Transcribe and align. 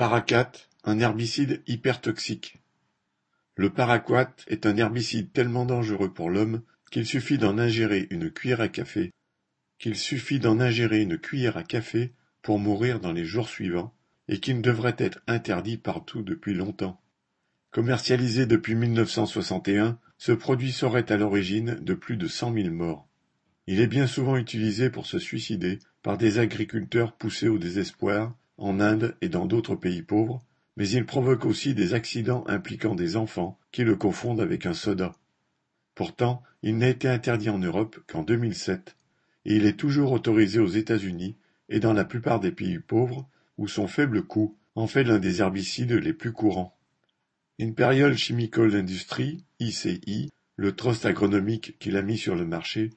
Paraquat, 0.00 0.52
un 0.84 0.98
herbicide 0.98 1.62
hypertoxique. 1.66 2.56
Le 3.54 3.68
paraquat 3.68 4.34
est 4.46 4.64
un 4.64 4.78
herbicide 4.78 5.30
tellement 5.30 5.66
dangereux 5.66 6.10
pour 6.10 6.30
l'homme 6.30 6.62
qu'il 6.90 7.04
suffit 7.04 7.36
d'en 7.36 7.58
ingérer 7.58 8.06
une 8.08 8.30
cuillère 8.30 8.62
à 8.62 8.68
café 8.68 9.12
qu'il 9.78 9.96
suffit 9.96 10.38
d'en 10.38 10.58
ingérer 10.58 11.02
une 11.02 11.18
cuillère 11.18 11.58
à 11.58 11.64
café 11.64 12.14
pour 12.40 12.58
mourir 12.58 12.98
dans 12.98 13.12
les 13.12 13.26
jours 13.26 13.50
suivants 13.50 13.94
et 14.26 14.40
qu'il 14.40 14.62
devrait 14.62 14.96
être 14.96 15.20
interdit 15.26 15.76
partout 15.76 16.22
depuis 16.22 16.54
longtemps. 16.54 16.98
Commercialisé 17.70 18.46
depuis 18.46 18.76
1961, 18.76 19.98
ce 20.16 20.32
produit 20.32 20.72
serait 20.72 21.12
à 21.12 21.18
l'origine 21.18 21.74
de 21.74 21.92
plus 21.92 22.16
de 22.16 22.26
cent 22.26 22.50
mille 22.50 22.70
morts. 22.70 23.06
Il 23.66 23.82
est 23.82 23.86
bien 23.86 24.06
souvent 24.06 24.38
utilisé 24.38 24.88
pour 24.88 25.04
se 25.04 25.18
suicider 25.18 25.78
par 26.02 26.16
des 26.16 26.38
agriculteurs 26.38 27.12
poussés 27.18 27.48
au 27.48 27.58
désespoir 27.58 28.34
en 28.60 28.78
Inde 28.78 29.16
et 29.20 29.28
dans 29.28 29.46
d'autres 29.46 29.74
pays 29.74 30.02
pauvres, 30.02 30.44
mais 30.76 30.88
il 30.88 31.04
provoque 31.04 31.44
aussi 31.44 31.74
des 31.74 31.94
accidents 31.94 32.44
impliquant 32.46 32.94
des 32.94 33.16
enfants 33.16 33.58
qui 33.72 33.82
le 33.82 33.96
confondent 33.96 34.40
avec 34.40 34.66
un 34.66 34.74
soda. 34.74 35.16
Pourtant, 35.94 36.42
il 36.62 36.78
n'a 36.78 36.88
été 36.88 37.08
interdit 37.08 37.50
en 37.50 37.58
Europe 37.58 37.98
qu'en 38.06 38.22
2007, 38.22 38.96
et 39.46 39.56
il 39.56 39.66
est 39.66 39.78
toujours 39.78 40.12
autorisé 40.12 40.60
aux 40.60 40.68
États-Unis 40.68 41.36
et 41.68 41.80
dans 41.80 41.92
la 41.92 42.04
plupart 42.04 42.40
des 42.40 42.52
pays 42.52 42.78
pauvres 42.78 43.28
où 43.58 43.66
son 43.66 43.86
faible 43.86 44.22
coût 44.22 44.56
en 44.74 44.86
fait 44.86 45.04
l'un 45.04 45.18
des 45.18 45.40
herbicides 45.40 45.92
les 45.92 46.12
plus 46.12 46.32
courants. 46.32 46.76
Imperial 47.60 48.16
Chemical 48.16 48.74
Industry, 48.74 49.44
ICI, 49.58 50.30
le 50.56 50.72
trust 50.72 51.04
agronomique 51.04 51.78
qu'il 51.78 51.96
a 51.96 52.02
mis 52.02 52.16
sur 52.16 52.34
le 52.34 52.46
marché, 52.46 52.90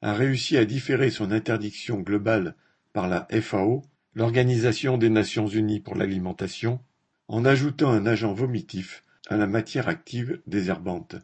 a 0.00 0.14
réussi 0.14 0.56
à 0.56 0.64
différer 0.64 1.10
son 1.10 1.30
interdiction 1.30 2.00
globale 2.00 2.54
par 2.92 3.08
la 3.08 3.26
FAO 3.40 3.82
l'Organisation 4.18 4.98
des 4.98 5.10
Nations 5.10 5.46
unies 5.46 5.78
pour 5.78 5.94
l'alimentation, 5.94 6.80
en 7.28 7.44
ajoutant 7.44 7.92
un 7.92 8.04
agent 8.04 8.32
vomitif 8.32 9.04
à 9.28 9.36
la 9.36 9.46
matière 9.46 9.86
active 9.86 10.40
désherbante. 10.48 11.14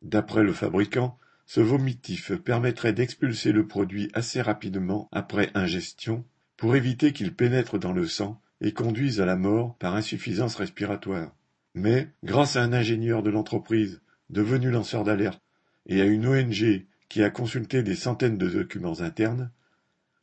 D'après 0.00 0.44
le 0.44 0.52
fabricant, 0.52 1.18
ce 1.44 1.60
vomitif 1.60 2.30
permettrait 2.36 2.92
d'expulser 2.92 3.50
le 3.50 3.66
produit 3.66 4.10
assez 4.14 4.40
rapidement 4.40 5.08
après 5.10 5.50
ingestion 5.54 6.24
pour 6.56 6.76
éviter 6.76 7.12
qu'il 7.12 7.34
pénètre 7.34 7.80
dans 7.80 7.92
le 7.92 8.06
sang 8.06 8.40
et 8.60 8.70
conduise 8.70 9.20
à 9.20 9.26
la 9.26 9.34
mort 9.34 9.74
par 9.78 9.96
insuffisance 9.96 10.54
respiratoire. 10.54 11.34
Mais, 11.74 12.12
grâce 12.22 12.54
à 12.54 12.62
un 12.62 12.72
ingénieur 12.72 13.24
de 13.24 13.30
l'entreprise, 13.30 14.02
devenu 14.30 14.70
lanceur 14.70 15.02
d'alerte, 15.02 15.42
et 15.86 16.00
à 16.00 16.04
une 16.04 16.28
ONG 16.28 16.86
qui 17.08 17.24
a 17.24 17.30
consulté 17.30 17.82
des 17.82 17.96
centaines 17.96 18.38
de 18.38 18.48
documents 18.48 19.00
internes, 19.00 19.50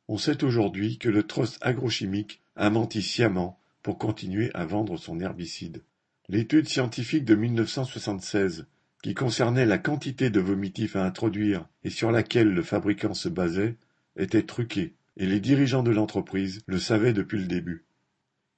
on 0.07 0.17
sait 0.17 0.44
aujourd'hui 0.44 0.97
que 0.97 1.09
le 1.09 1.23
trust 1.23 1.57
agrochimique 1.61 2.41
a 2.55 2.69
menti 2.69 3.02
sciemment 3.02 3.59
pour 3.83 3.97
continuer 3.97 4.52
à 4.53 4.66
vendre 4.66 4.97
son 4.97 5.19
herbicide. 5.19 5.83
L'étude 6.30 6.67
scientifique 6.67 7.25
de 7.25 7.35
1976, 7.35 8.67
qui 9.02 9.13
concernait 9.13 9.66
la 9.66 9.77
quantité 9.77 10.29
de 10.29 10.39
vomitif 10.39 10.95
à 10.95 11.05
introduire 11.05 11.67
et 11.83 11.89
sur 11.89 12.11
laquelle 12.11 12.53
le 12.53 12.61
fabricant 12.61 13.13
se 13.13 13.29
basait, 13.29 13.75
était 14.16 14.44
truquée, 14.44 14.94
et 15.17 15.25
les 15.25 15.39
dirigeants 15.39 15.83
de 15.83 15.91
l'entreprise 15.91 16.61
le 16.67 16.79
savaient 16.79 17.13
depuis 17.13 17.39
le 17.39 17.47
début. 17.47 17.85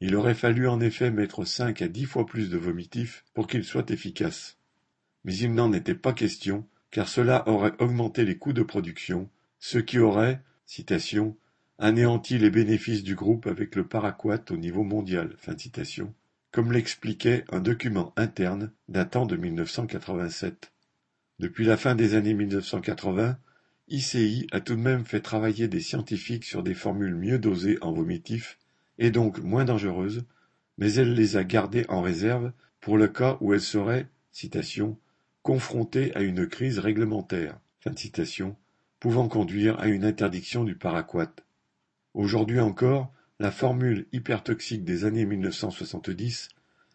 Il 0.02 0.16
aurait 0.16 0.34
fallu 0.34 0.68
en 0.68 0.82
effet 0.82 1.12
mettre 1.12 1.46
cinq 1.46 1.82
à 1.82 1.88
dix 1.88 2.06
fois 2.06 2.26
plus 2.26 2.50
de 2.50 2.58
vomitif 2.58 3.24
pour 3.34 3.48
qu'il 3.48 3.64
soit 3.64 3.90
efficace. 3.92 4.58
Mais 5.24 5.36
il 5.36 5.54
n'en 5.54 5.72
était 5.72 5.96
pas 5.96 6.12
question, 6.12 6.68
car 6.92 7.08
cela 7.08 7.48
aurait 7.48 7.74
augmenté 7.80 8.26
les 8.26 8.38
coûts 8.38 8.54
de 8.54 8.64
production, 8.64 9.30
ce 9.60 9.78
qui 9.78 10.00
aurait, 10.00 10.42
anéantit 11.80 12.38
les 12.38 12.50
bénéfices 12.50 13.04
du 13.04 13.16
groupe 13.16 13.48
avec 13.48 13.76
le 13.76 13.88
paraquat 13.88 14.44
au 14.52 14.58
niveau 14.58 14.84
mondial, 14.84 15.36
comme 16.52 16.72
l'expliquait 16.72 17.46
un 17.52 17.60
document 17.60 18.14
interne 18.16 18.72
datant 18.88 19.26
de 19.26 19.36
1987. 19.36 20.72
Depuis 21.40 21.66
la 21.66 21.78
fin 21.78 21.96
des 21.96 22.16
années 22.16 22.34
1980, 22.34 23.38
ICI 23.90 24.48
a 24.52 24.62
tout 24.62 24.76
de 24.76 24.82
même 24.82 25.06
fait 25.06 25.20
travailler 25.20 25.68
des 25.68 25.82
scientifiques 25.82 26.46
sur 26.46 26.64
des 26.64 26.74
formules 26.74 27.16
mieux 27.16 27.40
dosées 27.40 27.78
en 27.82 27.92
vomitif 27.92 28.58
et 28.98 29.12
donc 29.12 29.40
moins 29.40 29.66
dangereuses, 29.66 30.24
mais 30.78 30.94
elle 30.94 31.14
les 31.14 31.36
a 31.38 31.44
gardées 31.44 31.86
en 31.90 32.02
réserve 32.02 32.52
pour 32.80 32.98
le 32.98 33.08
cas 33.08 33.38
où 33.42 33.54
elle 33.54 33.62
serait, 33.62 34.08
citation, 34.32 34.98
confrontée 35.42 36.16
à 36.16 36.22
une 36.22 36.48
crise 36.48 36.80
réglementaire, 36.80 37.60
pouvant 39.04 39.28
conduire 39.28 39.78
à 39.82 39.90
une 39.90 40.06
interdiction 40.06 40.64
du 40.64 40.76
paraquat. 40.76 41.36
Aujourd'hui 42.14 42.62
encore, 42.62 43.12
la 43.38 43.52
formule 43.52 44.08
hypertoxique 44.14 44.86
des 44.86 45.04
années 45.04 45.26
1970 45.26 46.48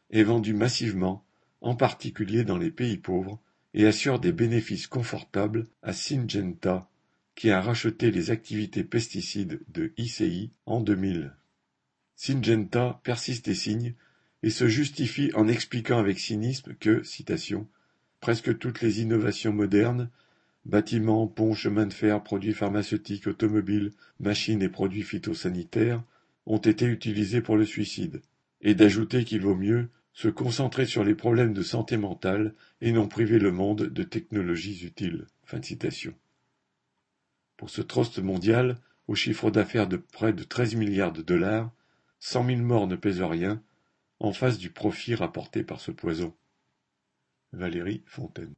est 0.08 0.22
vendue 0.22 0.54
massivement, 0.54 1.22
en 1.60 1.76
particulier 1.76 2.44
dans 2.44 2.56
les 2.56 2.70
pays 2.70 2.96
pauvres, 2.96 3.38
et 3.74 3.86
assure 3.86 4.20
des 4.20 4.32
bénéfices 4.32 4.86
confortables 4.86 5.66
à 5.82 5.92
Syngenta, 5.92 6.88
qui 7.34 7.50
a 7.50 7.60
racheté 7.60 8.10
les 8.10 8.30
activités 8.30 8.84
pesticides 8.84 9.60
de 9.68 9.92
ICI 9.98 10.50
en 10.64 10.80
2000. 10.80 11.34
Syngenta 12.16 13.02
persiste 13.04 13.48
et 13.48 13.54
signe, 13.54 13.92
et 14.42 14.48
se 14.48 14.66
justifie 14.66 15.30
en 15.34 15.46
expliquant 15.46 15.98
avec 15.98 16.18
cynisme 16.18 16.74
que, 16.80 17.02
citation, 17.02 17.68
presque 18.20 18.56
toutes 18.56 18.80
les 18.80 19.02
innovations 19.02 19.52
modernes 19.52 20.08
Bâtiments, 20.68 21.26
ponts, 21.26 21.54
chemins 21.54 21.86
de 21.86 21.94
fer, 21.94 22.22
produits 22.22 22.52
pharmaceutiques, 22.52 23.26
automobiles, 23.26 23.92
machines 24.20 24.60
et 24.60 24.68
produits 24.68 25.02
phytosanitaires 25.02 26.02
ont 26.44 26.58
été 26.58 26.84
utilisés 26.84 27.40
pour 27.40 27.56
le 27.56 27.64
suicide, 27.64 28.20
et 28.60 28.74
d'ajouter 28.74 29.24
qu'il 29.24 29.40
vaut 29.40 29.54
mieux 29.54 29.88
se 30.12 30.28
concentrer 30.28 30.84
sur 30.84 31.04
les 31.04 31.14
problèmes 31.14 31.54
de 31.54 31.62
santé 31.62 31.96
mentale 31.96 32.54
et 32.82 32.92
non 32.92 33.08
priver 33.08 33.38
le 33.38 33.50
monde 33.50 33.84
de 33.84 34.02
technologies 34.02 34.84
utiles. 34.84 35.26
Pour 37.56 37.70
ce 37.70 37.80
trust 37.80 38.18
mondial, 38.18 38.78
au 39.06 39.14
chiffre 39.14 39.50
d'affaires 39.50 39.88
de 39.88 39.96
près 39.96 40.34
de 40.34 40.42
13 40.42 40.74
milliards 40.74 41.12
de 41.12 41.22
dollars, 41.22 41.72
cent 42.20 42.44
mille 42.44 42.62
morts 42.62 42.88
ne 42.88 42.96
pèsent 42.96 43.22
rien 43.22 43.62
en 44.20 44.34
face 44.34 44.58
du 44.58 44.68
profit 44.68 45.14
rapporté 45.14 45.62
par 45.62 45.80
ce 45.80 45.92
poison. 45.92 46.34
Valérie 47.52 48.02
Fontaine 48.04 48.54